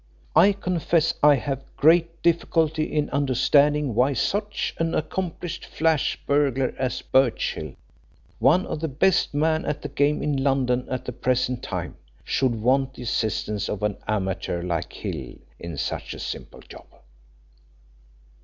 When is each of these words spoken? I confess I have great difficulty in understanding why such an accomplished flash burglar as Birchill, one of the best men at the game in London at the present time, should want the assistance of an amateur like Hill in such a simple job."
I 0.35 0.53
confess 0.53 1.13
I 1.21 1.35
have 1.35 1.63
great 1.77 2.23
difficulty 2.23 2.91
in 2.91 3.07
understanding 3.11 3.93
why 3.93 4.13
such 4.13 4.73
an 4.79 4.95
accomplished 4.95 5.63
flash 5.63 6.17
burglar 6.25 6.73
as 6.79 7.03
Birchill, 7.03 7.75
one 8.39 8.65
of 8.65 8.79
the 8.79 8.87
best 8.87 9.35
men 9.35 9.63
at 9.63 9.83
the 9.83 9.89
game 9.89 10.23
in 10.23 10.37
London 10.43 10.87
at 10.89 11.05
the 11.05 11.11
present 11.11 11.61
time, 11.61 11.97
should 12.23 12.59
want 12.63 12.95
the 12.95 13.03
assistance 13.03 13.69
of 13.69 13.83
an 13.83 13.95
amateur 14.07 14.63
like 14.63 14.91
Hill 14.91 15.35
in 15.59 15.77
such 15.77 16.15
a 16.15 16.19
simple 16.19 16.61
job." 16.61 16.87